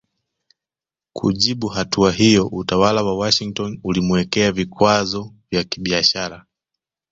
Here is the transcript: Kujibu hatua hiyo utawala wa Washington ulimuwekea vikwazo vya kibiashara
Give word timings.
Kujibu 1.13 1.67
hatua 1.67 2.11
hiyo 2.11 2.47
utawala 2.47 3.03
wa 3.03 3.17
Washington 3.17 3.79
ulimuwekea 3.83 4.51
vikwazo 4.51 5.33
vya 5.51 5.63
kibiashara 5.63 6.45